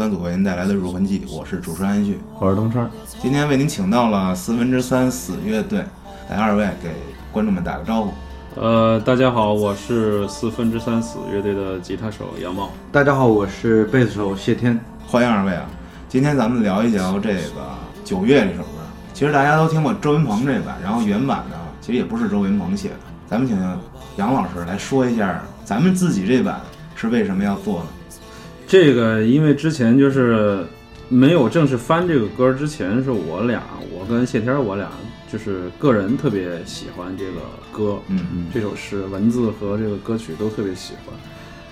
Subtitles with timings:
[0.00, 2.90] 欢迎收听由后端组为您带来的《入魂记》，我是主持人安旭，我是东川。
[3.20, 5.84] 今天为您请到了四分之三死乐队，
[6.30, 6.88] 来二位给
[7.30, 8.12] 观众们打个招呼。
[8.58, 12.70] 呃，大家好，我是四分之三死乐队的吉他手杨茂。
[12.90, 14.80] 大家好，我是贝斯手谢天。
[15.06, 15.66] 欢迎二位啊！
[16.08, 17.38] 今天咱们聊一聊这个
[18.02, 18.68] 《九月》这首歌。
[19.12, 22.94] 其实大家都听过周云鹏这版，然后原版呢，其实也不是周云鹏写的。
[23.28, 23.58] 咱们请
[24.16, 26.58] 杨老师来说一下，咱们自己这版
[26.94, 27.86] 是为什么要做呢？
[28.70, 30.64] 这个因为之前就是
[31.08, 34.86] 没有正式翻这个歌之前，是我俩，我跟谢天，我俩
[35.28, 37.40] 就是个人特别喜欢这个
[37.72, 41.12] 歌，嗯嗯，这首诗文字和这个歌曲都特别喜欢。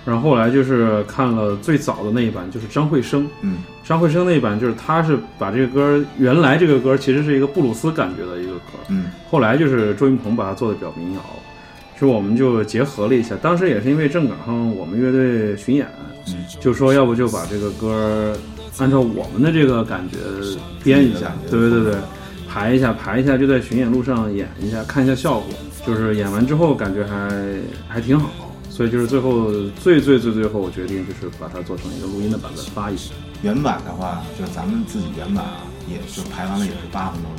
[0.05, 11.21] 然后后来就是看了最早的那一版，就是张惠生，嗯，张惠生那一版就是他是把这个歌原来这个歌其实是一个布鲁斯感觉的一个歌，嗯，后来就是周云鹏把它做的比较民谣，
[11.93, 15.87] 其实我们就结合了一下，当时也是因为正赶上我们乐队巡演。
[16.59, 18.35] 就说要不就把这个歌
[18.77, 20.17] 按照我们的这个感觉
[20.83, 21.95] 编一下，对对对，
[22.47, 25.47] 排一下排一下，就在巡演路上演一下，看一下效果。
[25.87, 27.29] 就是演完之后感觉还
[27.87, 28.29] 还挺好，
[28.69, 29.49] 所以就是最后
[29.81, 33.11] 最最最最后我决定就是把它做成一个录音的版本发一下。
[33.41, 37.31] 原版的话，就是咱们自己原版啊，也就排完了也是八分钟，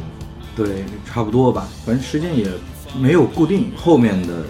[0.56, 2.48] 对，差不多吧，反正时间也
[2.98, 4.42] 没有固定，后面的。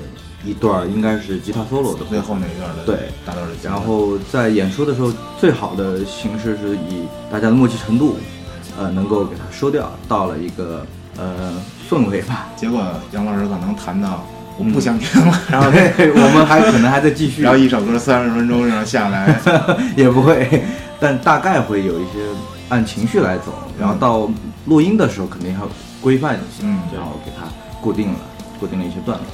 [0.45, 3.53] 一段应该是吉他 solo 的最后那一段的，对，大段的。
[3.63, 8.17] 然后在演出的时候，最好的形式是以大家的默契程度，
[8.79, 10.87] 呃，能够给它收掉，到了一个
[11.19, 11.53] 呃
[11.91, 12.49] 氛围吧。
[12.57, 14.25] 结果杨老师可能弹到
[14.57, 19.39] 我不想听了，然后我们还可能还在继续， 然后一首歌三十分钟然后下来
[19.97, 20.63] 也不会，
[20.99, 22.19] 但大概会有一些
[22.71, 24.27] 按情绪来走，然后到
[24.67, 25.69] 录音的时候肯定要
[26.01, 27.47] 规范一些，嗯，然后给它
[27.83, 28.19] 固定了，
[28.59, 29.27] 固定了一些段落。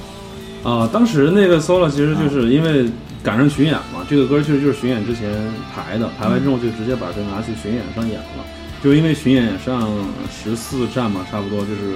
[0.67, 2.89] 啊，当时那个 solo 其实就是因为
[3.23, 5.31] 赶上巡演嘛，这个歌其实就是巡演之前
[5.73, 8.43] 排的，排完之后就直接把这拿去巡演上演了。
[8.83, 9.89] 就因为巡演上
[10.29, 11.95] 十四站嘛，差不多就是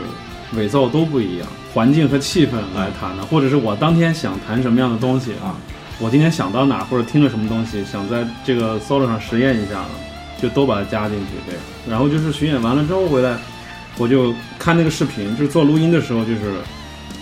[0.55, 5.51] 伪造都不一样，环境和气氛来谈的，或者是我当天想弹什么样的东西啊，
[5.99, 9.83] 我今天想到哪或者听了什么东西，想在这个 solo 上实验一下，
[10.41, 11.61] 就都把它加进去这样。
[11.89, 13.37] 然后就是巡演完了之后回来，
[13.97, 16.39] 我就看那个视频，就是做录音的时候就是。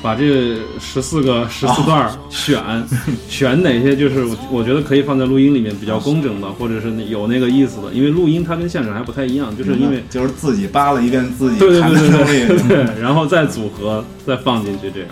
[0.02, 2.62] 把这十四个十四段选
[3.28, 15.10] 选哪些，就是我我觉得可以放在录音里面比较工整的，或者是有那个意思的，因为录音它跟现场还不太一样，就是因为就是自己扒了一遍自己弹的东西，对，然后再组合再放进去这样。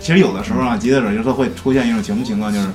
[0.00, 2.68] 其实有的时候啊，吉他手有时候会出现一种什么情况，就是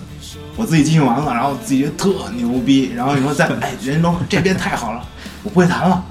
[0.57, 5.01] 我自己进行完了，然后自己觉得特牛逼，然后你说再哎，人都这边太好了，
[5.43, 6.03] 我不会弹了，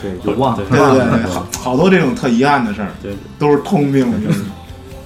[0.00, 4.38] 对， 就忘了，对对对，好好多这种特遗憾的事儿，对，都是通病，就是。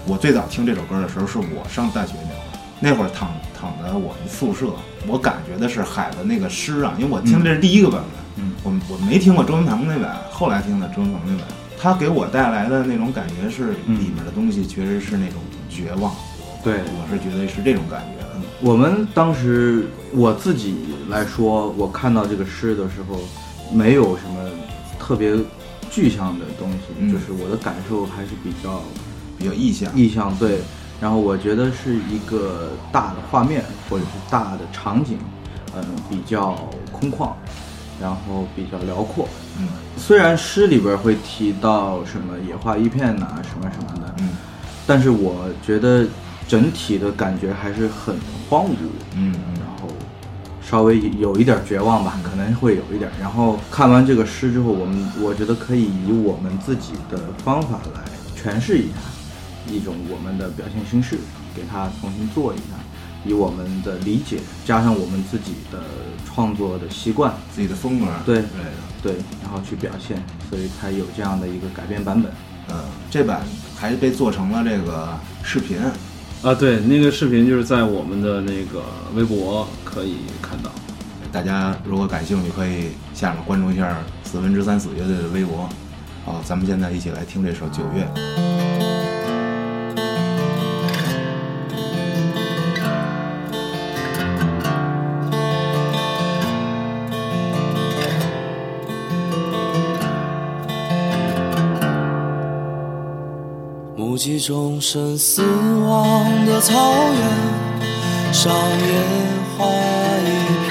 [0.09, 2.47] 我最早听这首歌的时候，是我上大学那会儿，
[2.79, 3.29] 那会儿躺
[3.59, 4.69] 躺在我们宿舍，
[5.05, 16.15] 我感觉的是海的那个诗啊，因为我听这是第一个版本，嗯，我我没听过周文鹏那版，后来听的周文鹏那版，他给我带来的那种感觉是里面的东西确实是那种绝望，
[16.63, 18.25] 对，我是觉得是这种感觉。
[18.61, 20.77] 我们当时我自己
[21.09, 23.19] 来说，我看到这个诗的时候，
[23.73, 24.49] 没有什么
[25.01, 25.35] 特别
[25.91, 28.81] 具象的东西，就是我的感受还是比较。
[29.47, 30.59] 比较意象，意象对，
[31.01, 35.19] 然后我觉得是一个大的画面或者是大的场景，
[35.77, 36.59] 嗯，比较
[36.91, 37.31] 空旷，
[38.01, 39.29] 然后比较辽阔，
[39.61, 44.31] 嗯，虽然诗里边会提到什么野花一片呐，什么什么的，嗯，
[44.85, 46.05] 但是我觉得
[46.49, 48.17] 整体的感觉还是很
[48.49, 48.75] 荒芜，
[49.15, 49.89] 嗯，然后
[50.61, 53.09] 稍微有一点绝望吧，可能会有一点。
[53.21, 58.03] 然后看完这个诗之后，我们我觉得可以以我们自己的方法来
[58.37, 58.95] 诠释一下。
[59.71, 61.19] 一种我们的表现形式，
[61.55, 62.75] 给它重新做一下，
[63.25, 65.83] 以我们的理解加上我们自己的
[66.25, 68.45] 创作的习惯、自己的风格，对对
[69.03, 72.33] 对，然后去表现，所以才有这样的一个改编版本。
[72.69, 72.77] 嗯，
[73.11, 73.43] 这版
[73.77, 75.79] 还被做成了这个视频
[76.43, 78.83] 啊，对，那个视频就是在我们的那个
[79.15, 80.71] 微博可以看到，
[81.31, 85.69] 大家如果感兴趣，可以下面关注一下四分之三死乐队的微博。
[86.25, 88.05] 好，咱们现在一起来听这首《九月》。
[104.47, 106.73] 众生死亡的草
[107.19, 107.21] 原
[108.33, 108.95] 上，野
[109.59, 109.67] 花
[110.23, 110.25] 一
[110.63, 110.71] 片。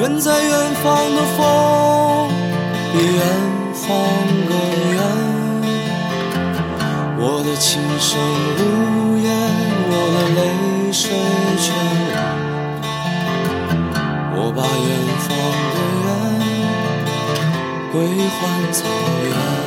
[0.00, 1.38] 远在远方的风，
[2.92, 3.22] 比远
[3.72, 3.86] 方
[4.48, 4.52] 更
[4.94, 4.98] 远。
[7.20, 8.18] 我的琴声
[8.58, 8.60] 呜
[9.22, 9.30] 咽，
[9.86, 10.38] 我的泪
[10.92, 11.02] 水
[11.56, 11.64] 全
[14.34, 14.42] 无。
[14.74, 14.90] 远
[15.20, 15.24] 方
[15.70, 16.06] 的人
[17.92, 17.94] 归
[18.40, 18.42] 还
[18.72, 18.76] 草
[19.22, 19.63] 原。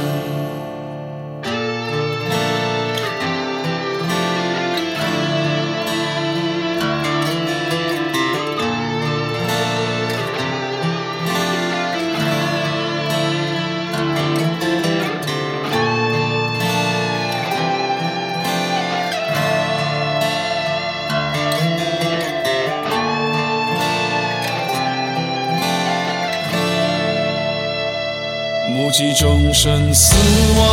[28.97, 30.15] 击众生死
[30.57, 30.65] 亡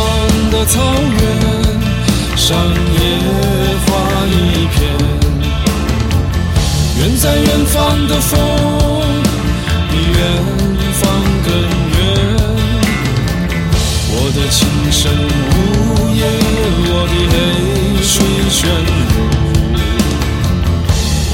[0.49, 1.21] 的草原，
[2.35, 2.99] 上野
[3.85, 3.87] 花
[4.25, 4.75] 一片。
[6.97, 8.39] 远在远方的风，
[9.91, 10.19] 比远
[10.93, 11.03] 方
[11.45, 11.53] 更
[11.91, 11.97] 远。
[14.09, 14.57] 我的琴
[14.91, 15.03] 声
[15.51, 15.55] 呜
[16.15, 16.19] 咽，
[16.89, 17.37] 我的泪
[18.01, 18.11] 水
[18.49, 18.57] 全
[18.87, 18.89] 入。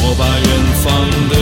[0.03, 0.45] 我把远
[0.83, 0.85] 方
[1.29, 1.33] 的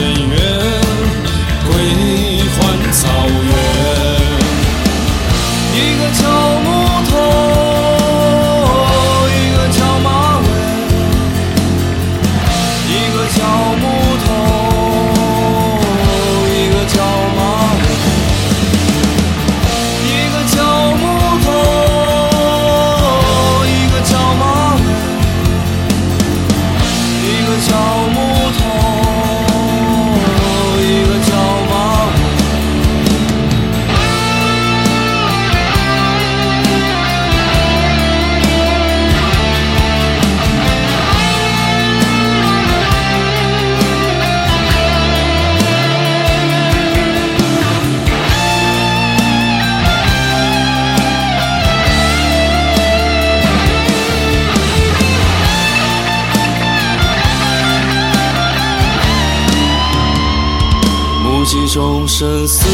[62.10, 62.66] 生死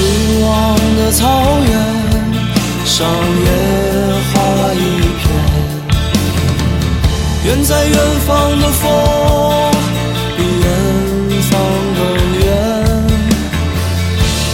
[0.43, 1.29] 亡的草
[1.61, 1.71] 原，
[2.87, 3.49] 上野
[4.33, 4.35] 花
[4.73, 4.77] 一
[5.21, 5.25] 片。
[7.45, 7.97] 远在远
[8.27, 8.29] 方
[8.59, 8.83] 的风，
[10.37, 10.67] 比远
[11.43, 11.53] 方
[11.97, 12.01] 更
[12.41, 12.45] 远。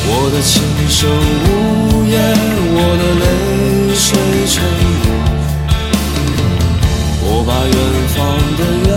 [0.08, 0.52] 我的琴
[0.90, 0.98] 声
[1.46, 1.48] 呜
[2.10, 2.14] 咽，
[2.74, 3.24] 我的泪
[3.96, 4.04] 水
[4.46, 4.54] 全
[5.00, 5.04] 入。
[7.24, 7.76] 我把远
[8.14, 8.18] 方
[8.58, 8.90] 的远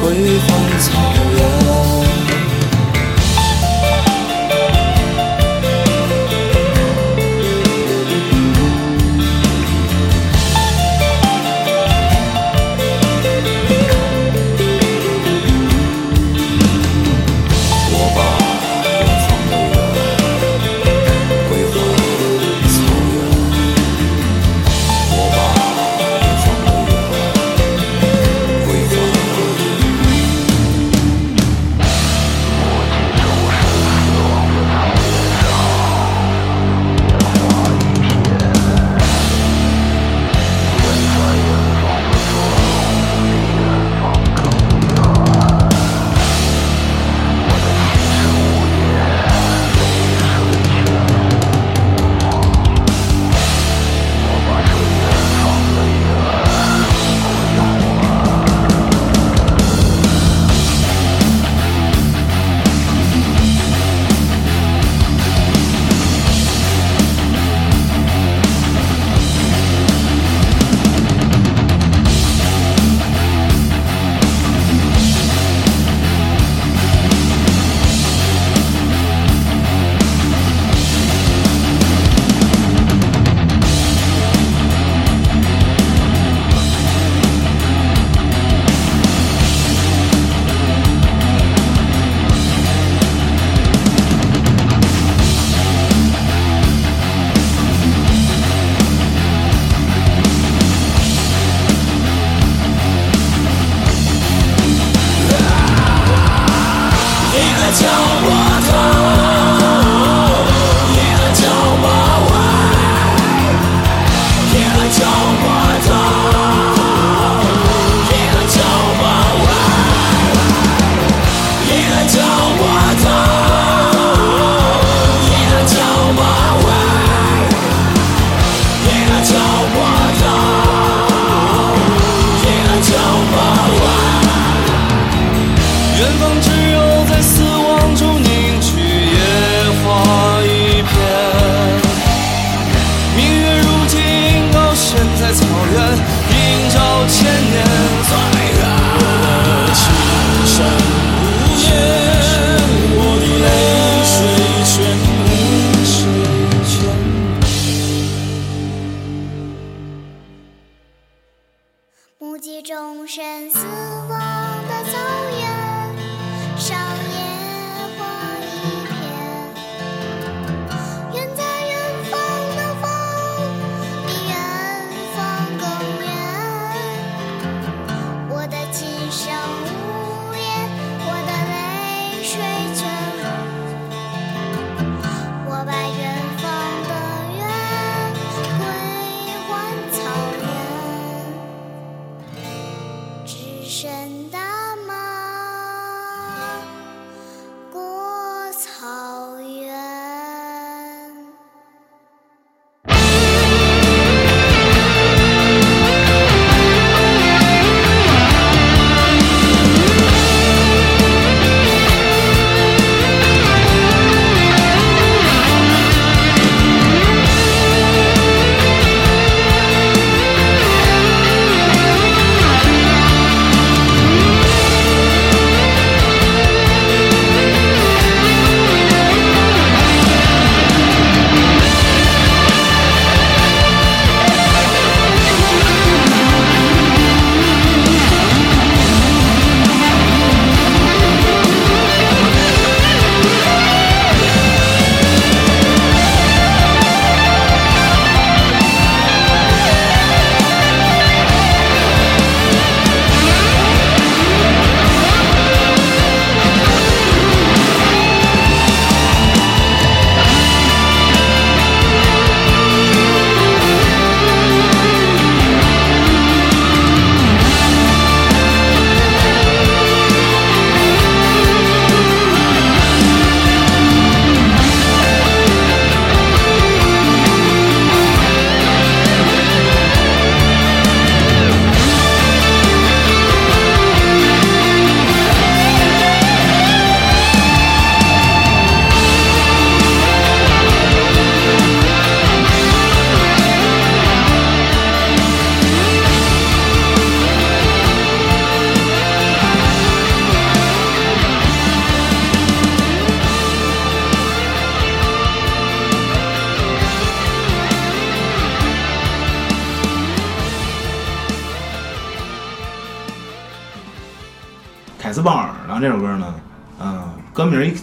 [0.00, 0.02] 归
[0.40, 0.48] 还
[0.80, 0.88] 草
[1.36, 1.39] 原。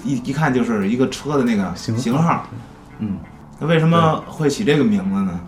[0.07, 2.47] 一一一看就是一个车的那个型型号，
[2.99, 3.17] 嗯，
[3.59, 5.39] 那为什么会起这个名字呢？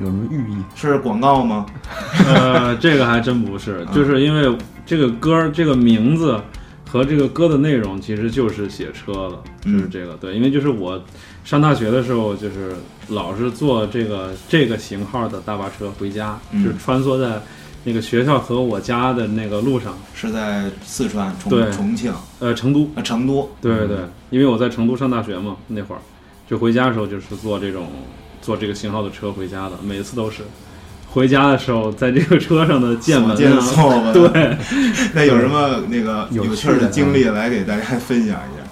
[0.00, 0.56] 有什么寓意？
[0.74, 1.66] 是广告吗？
[2.26, 6.40] 呃，这个还真不是，就是因为这个歌儿这个名字
[6.88, 11.02] 和这个歌的内容其实就是写车的，嗯就是这个对，因为就是我
[11.44, 12.74] 上大学的时候，就是
[13.08, 17.40] 老是坐这个这个型号的大巴车回家，嗯就是穿梭在
[17.84, 22.12] 那个学校和我家的那个路上，是在四川重重庆。
[22.38, 23.98] 呃，成都，啊成都，对对对，
[24.30, 26.00] 因为我在成都上大学嘛，那会儿。
[26.48, 27.86] 就回家的时候就是坐这种
[28.42, 30.42] 坐这个型号的车回家的，每次都是。
[31.08, 34.12] 回家的时候，在这个车上的见闻啊，所闻。
[34.12, 34.56] 对，
[35.14, 38.62] 那有什么那个有有趣的经历来给大家分享一下？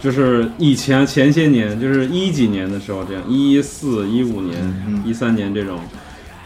[0.00, 5.78] 就是以前前些年，就是一几年的时候，这样一四一五年嗯、一三年这种，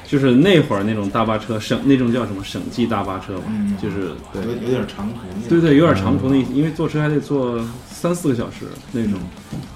[0.06, 3.76] 就是那会儿那种大巴车省那种叫什么省际大巴车嘛，嗯。
[3.82, 4.42] 就是对。
[4.42, 5.48] 有有点长途。
[5.48, 7.60] 对对，有点长途的意思，因为坐车还得坐
[7.90, 9.14] 三四个小时那种，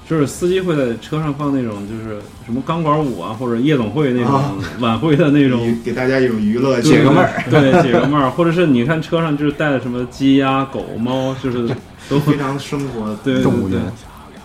[0.09, 4.55] 就是司机会在车上放那种就是什么钢管舞啊，或者夜总会那种啊。
[4.81, 5.77] 晚会的那种。
[5.85, 7.43] 给大家一种娱乐对解个闷儿。
[7.51, 11.69] 对，解个闷儿，或者是你看车上就是带的什么鸡鸭狗猫，就是
[12.09, 13.43] 都非常生活对对对。
[13.43, 13.81] 动物园。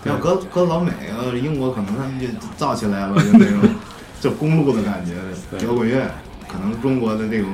[0.04, 2.26] 要搁搁老美啊，英国可能他们就
[2.56, 3.58] 造起来了，就那种
[4.20, 5.12] 就公路的感觉，
[5.66, 6.10] 摇滚乐，
[6.48, 7.48] 可能中国的那种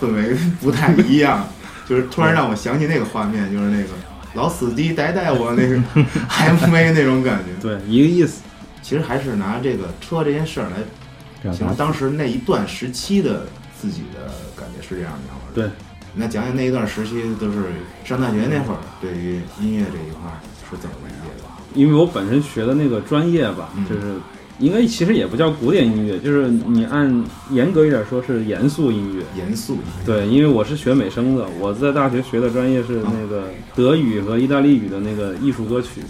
[0.00, 1.48] 氛围不太一样，
[1.88, 3.88] 就是突然让我想起那个画面，就是那个
[4.34, 5.76] 老司机带带我那个
[6.28, 7.50] MV 那种感觉。
[7.60, 8.42] 对一个意思。
[8.82, 13.46] 其实还是拿这个车这件事儿来形容当时那一段时期的
[13.80, 15.54] 自己的感觉是这样的。
[15.54, 15.70] 对，
[16.14, 17.64] 那讲讲那一段时期，都是
[18.04, 20.36] 上大学那会儿，对于音乐这一块儿
[20.70, 21.48] 是怎么理解的？
[21.72, 24.16] 因为我本身学的那个专业吧，嗯就是
[24.58, 29.24] 应该其实也不叫古典音乐，就是你按严格一点说是严肃音乐。
[29.36, 30.06] 严肃音乐。
[30.06, 33.44] 对，因为我是学美声的，我在大学学的专业是那个
[33.74, 36.00] 德语和意大利语的那个艺术歌曲。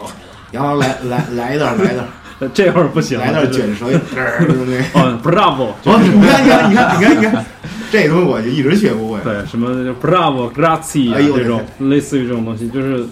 [0.00, 0.06] 哦
[0.50, 3.84] 然后来来来一段，来一段，呃 这会儿不行了，来一段卷舌。
[4.94, 7.44] 哦，bravo， 哦，你看，你看，你看，你看，你看，
[7.92, 9.20] 这东西我就一直学不会。
[9.22, 13.04] 对，什么 bravo、grazie 啊哎这种，类似于这种东西，就是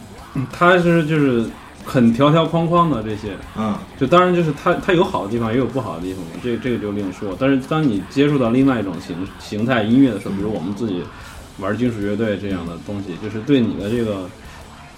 [0.51, 1.45] 它是就是
[1.87, 3.37] 很条条框框的这些。
[3.57, 7.35] 嗯，就当然就是它它有好的地方，也有不好的地方，这这个就另说。
[7.39, 11.03] 但是当你接触到另外一种形形态音乐的时候，比如我们自己
[11.59, 14.29] 玩金属乐队这样的东西，就是对你的这个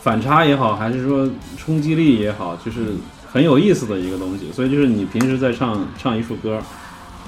[0.01, 2.95] 反差也好，还是说冲击力也好，就是
[3.31, 4.51] 很有意思的一个东西。
[4.51, 6.59] 所以就是你平时在唱唱一首歌，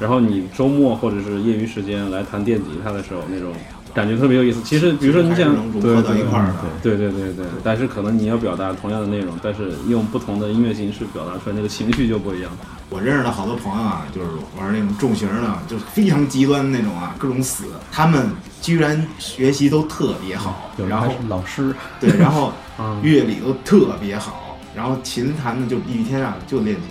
[0.00, 3.52] 然后你周末或者是业余时间来弹电吉他的时候，那种
[3.94, 4.60] 感觉特别有意思。
[4.62, 6.54] 其实比如说你想能融合到一块儿的。
[6.82, 12.50] 对对对对，但是可能你要表达同样的内容，但是用不同的音乐形式表达出来，那个情绪就不一样。
[12.88, 14.28] 我认识的好多朋友啊，就是
[14.58, 17.64] 玩那种重型的，就是非常极端的那种啊，各种死。
[17.92, 18.30] 他们
[18.60, 26.84] 居然学习都特别好，然后老师，对，然后啊 乐理都特别好，然后琴弹的就一天啊就练琴，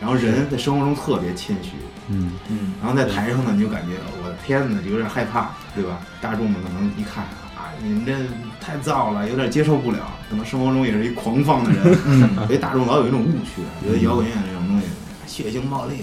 [0.00, 1.70] 然后人在生活中特别谦虚，
[2.08, 3.92] 嗯嗯，然后在台上呢你就感觉
[4.22, 6.00] 我的天呐，就有点害怕，对吧？
[6.20, 7.24] 大众们可能一看
[7.56, 8.12] 啊，你们这
[8.60, 9.98] 太燥了，有点接受不了，
[10.30, 11.94] 可能生活中也是一狂放的人，
[12.46, 14.86] 所以大众老有一种误区，觉得摇滚乐这种东西
[15.26, 16.02] 血腥暴力，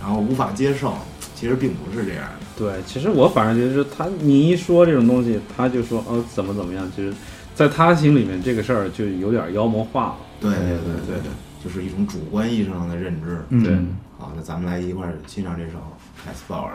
[0.00, 0.94] 然后无法接受，
[1.34, 2.46] 其实并不是这样的。
[2.56, 7.14] 对，其实我反而觉得是他，你一说这种东西，他就说哦怎么怎么样，就是，
[7.54, 10.16] 在他心里面这个事儿就有点妖魔化了。
[10.40, 11.30] 对对对对对，
[11.64, 13.42] 就是一种主观意义上的认知。
[13.48, 13.78] 嗯对
[14.18, 15.78] 好，那咱们来一块儿欣赏这首
[16.22, 16.74] 《凯斯鲍尔》。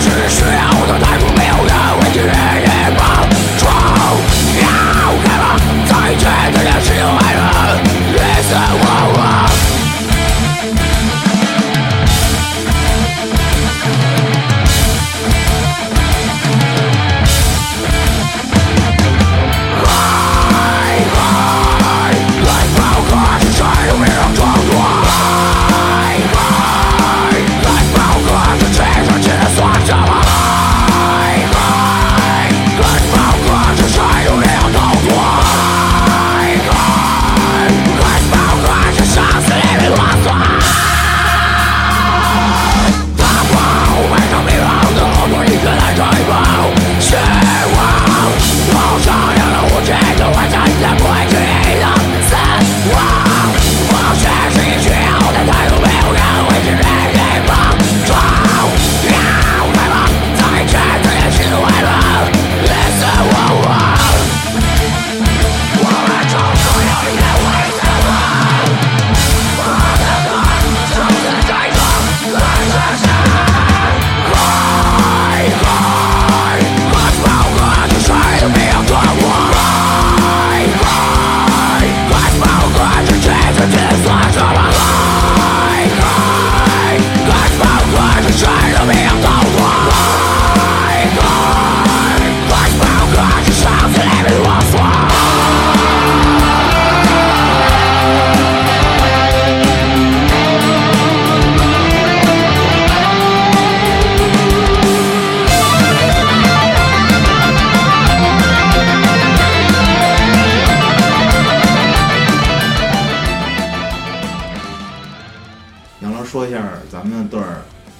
[0.00, 0.69] 是需要。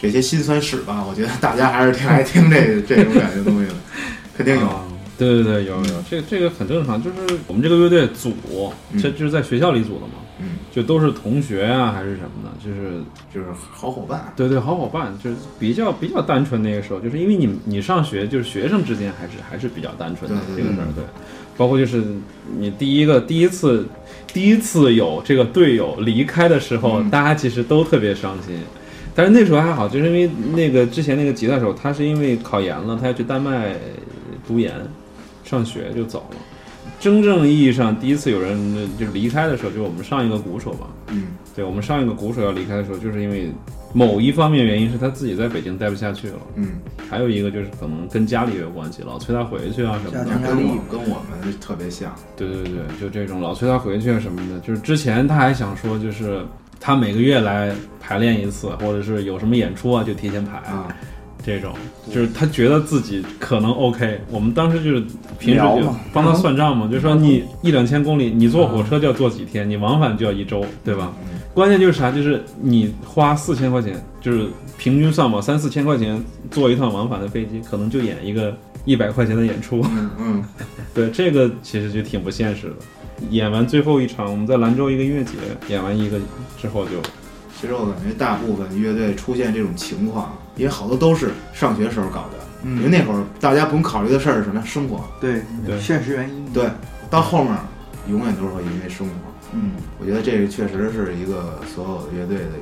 [0.00, 3.74] 这些辛酸史吧，我觉得大家还是挺爱听这这种感觉东西的，
[4.36, 4.66] 肯定有。
[4.66, 4.84] 啊
[5.20, 14.32] 对对对，有有，这个这个很正常，就是我们这个乐队组，这就是在学校里组的嘛，嗯，就都是同学啊，还是什么的，就是就是好伙伴。
[14.34, 16.62] 对对，好伙伴，就是比较比较单纯。
[16.62, 21.04] 那个时候，就是因为你你上学，就是学生之间还是还是比较单纯的这个事儿，对。
[21.54, 22.02] 包括就是
[22.58, 23.86] 你第一个第一次
[24.32, 28.56] 第一次有这个队友离开的时候，嗯大家其实都特别伤心。
[29.20, 33.76] 但是那时候还好，就是因为那个之前那个吉他手，他是因为考研了，他要去丹麦
[34.48, 34.72] 读研，
[35.44, 36.36] 上学就走了。
[36.98, 43.52] 真正意义上第一次有人就离开的时候，就是我们上一个鼓手嘛，嗯对我们上一个鼓手要离开的时候，就是因为
[43.92, 46.78] 某一方面原因是他自己在北京待不下去了，嗯，
[47.10, 50.48] 还有一个就是可能跟家里有关系，老催他回去啊什么的。
[50.48, 52.10] 跟我跟我们特别像。
[52.38, 54.58] 对对对，就这种老催他回去啊什么的。
[54.60, 56.42] 就是之前他还想说，就是
[56.80, 60.56] 他每个月来排练一次，或者是有什么演出啊就提前排。
[60.58, 60.88] 啊，
[61.44, 61.72] 这种
[62.12, 65.00] 就是他觉得自己可能 OK，我们当时就是
[65.38, 71.12] 平时就帮他算账嘛，就说你一两千公里，你坐火车就要坐几天，你往返就要一周，对吧？
[71.54, 72.10] 关键就是啥？
[72.10, 79.80] 就是你花四千块钱，就是平均算嘛，三四千块钱坐一趟往返的飞机，可能就演一个一百块钱的演出。
[79.90, 80.44] 嗯嗯，
[80.94, 82.74] 对，这个其实就挺不现实的。
[83.28, 85.32] 演完最后一场，我们在兰州一个音乐节
[85.68, 86.18] 演完一个
[86.58, 86.92] 之后就，
[87.60, 94.62] 其实我感觉大部分乐队出现这种情况，因为好多都是上学时候搞的，嗯因为那会儿大家不用考虑的事儿是什么？
[94.64, 95.04] 生活。
[95.20, 96.70] 对对现实原因，对，
[97.10, 97.54] 到后面
[98.08, 99.12] 永远都是会因为生活。
[99.52, 102.52] 嗯，我觉得这个确实是一个所有的乐队的，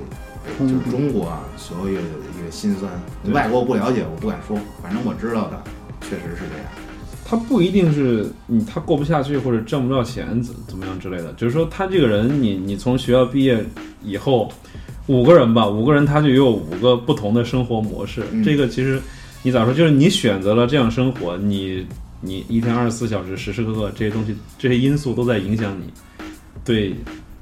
[0.58, 2.90] 就是中国啊，所有乐队的一个心酸。
[3.32, 5.62] 外国我不了解，我不敢说，反正我知道的，
[6.00, 6.66] 确实是这样。
[7.28, 13.62] 他不一定是你他过不下去或者挣不到钱怎怎么样之类的，就是说他这个人，你你从学校毕业
[14.02, 14.50] 以后，
[15.08, 18.22] 五个人吧，五个人他就有五个不同的生活模式。
[18.32, 18.98] 嗯这个其实
[19.42, 21.86] 你咋说，就是你选择了这样生活，你
[22.22, 25.92] 你一天二十四小时时时刻刻这些东西这些因素都在影响你
[26.64, 26.94] 对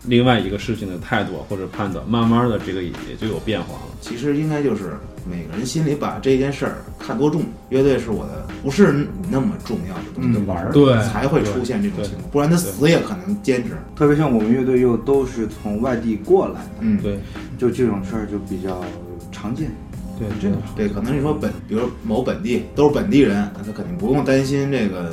[0.05, 3.97] 另外一个事情的态度或者判断，慢慢的这个也也就有变化了。
[4.01, 4.93] 其实应该就是
[5.29, 13.77] 每个人心里把这件事儿看多重，乐队是我的，不是那么重要的东西，嗯玩儿对才会出现这种情况，不然他死也可能坚持。
[13.97, 17.19] 特别像我们乐队又都是从外地过来的，嗯，对
[17.59, 18.85] 就这种事儿就比较
[19.33, 19.71] 常见。
[20.19, 25.13] 对，这个对，可能你说本，比如某本地都是本地人，那他肯定不用担心这个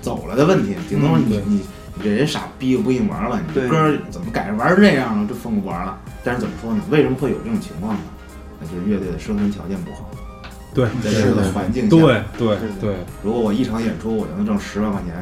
[0.00, 1.60] 走了的问题，顶多你、对你
[1.98, 5.98] 你这人傻逼不给你玩了，你这歌儿怎么改成玩成这样了，这疯不玩了。
[6.22, 6.80] 但是怎么说呢？
[6.90, 8.00] 为什么会有这种情况呢？
[8.60, 10.10] 那就是乐队的生存条件不好，
[10.74, 12.94] 对在这个环境下，对对对。
[13.22, 15.14] 如果我一场演出我就能挣十万块钱，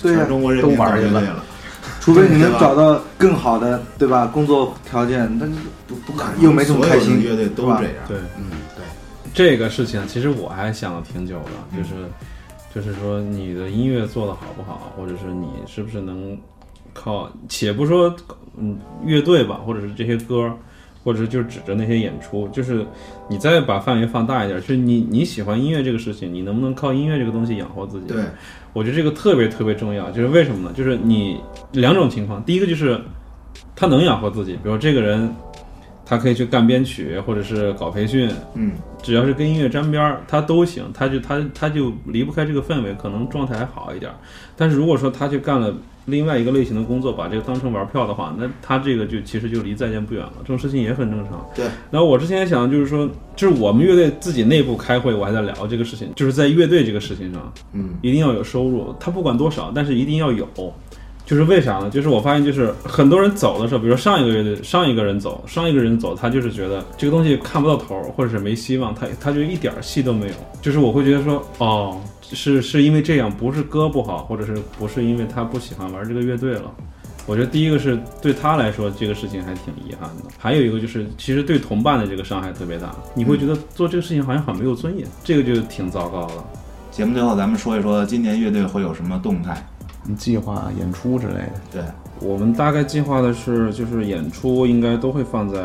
[0.00, 1.44] 所有全中国人民都玩儿去了乐队了，
[2.00, 4.26] 除非你能找到更好的，对吧？
[4.26, 5.54] 工作条件，但是
[5.86, 7.94] 不不可能，又没这么开心所有乐队都是这样。
[8.06, 8.44] 对，嗯，
[8.76, 8.84] 对。
[9.34, 12.08] 这个事情其实我还想了挺久的，就是
[12.74, 16.36] 就是说你的音乐做得好不好，或者是你是不是能
[16.92, 18.14] 靠，且不说
[18.58, 20.52] 嗯乐队吧，或者是这些歌，
[21.04, 22.84] 或者是就指着那些演出，就是
[23.28, 28.08] 你再把范围放大一点，就是你你喜欢音乐这个事情，你能不能靠音乐这个东西养活自己？
[28.08, 28.24] 对，
[28.72, 30.74] 我觉得这个特别特别重要，就是为什么呢？
[30.76, 31.40] 就是你
[31.72, 33.00] 两种情况，第一个就是
[33.76, 35.32] 他能养活自己，比如这个人
[36.06, 44.14] 他可以去干编曲，或者是搞培训，嗯，只要是跟音乐沾边儿，他都行，他就他他就离不开这个氛围，可能状态还好一点儿。
[44.56, 45.74] 但是如果说他去干了
[46.06, 50.32] 另外一个类型的工作，把这个当成玩票的话，那他这个就其实就离再见不远了。
[50.40, 51.44] 这种事情也很正常。
[51.54, 51.64] 对。
[51.90, 60.46] 然后我之前也想，就是说，就是我们乐队自己内部开会，我还在聊这个事情，就是在乐队这个事情上，嗯，一定要有收入，他不管多少，但是一定要有。
[61.26, 61.88] 就是为啥呢？
[61.88, 70.34] 就是我发现，就是很多人走的时候，比如上一个乐队上一个人走，上一个人走，他就是觉得这个东西看不到头，或者是没希望，他他就一点戏都没有。
[70.60, 76.70] 就是我会觉得说，哦，是是因为这样，不是歌不好，或者是不是因为他不喜欢玩这个乐队了。
[77.26, 80.24] 我觉得第一个是对他来说，这个事情还挺遗憾的。
[80.38, 86.34] 还有一个就是，其实对同伴的这个伤害特别大，你会觉得做这个事情好像很没有尊严，这个就挺糟糕的。
[86.90, 89.66] 节目最后咱们说一说今年乐队会有什么动态？
[90.16, 91.52] 计划演出之类的。
[91.72, 91.82] 对，
[92.20, 95.58] 我们大概计划的是，就是演出应该都会放在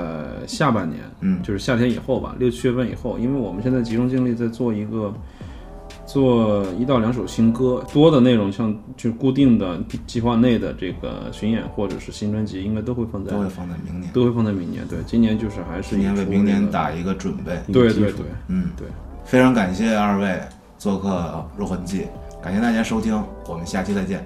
[0.47, 1.41] 下半年，嗯。
[1.43, 5.13] 就是夏天以后吧，六七月份以后，因为我们现在集中精力在做一个，
[6.05, 14.87] 做一到两首新歌，多的内容像就固定的计划内的这个巡演或者是新专辑，应该都会放在都会放在明年，都会放在明年。
[14.87, 17.59] 对，今年就是还是今年为明年打一个准备。
[17.71, 18.87] 对对对，嗯，对，
[19.23, 20.39] 非常感谢二位
[20.77, 21.09] 做客
[21.59, 22.01] 《入魂记》，
[22.41, 24.25] 感谢大家收听，我们下期再见。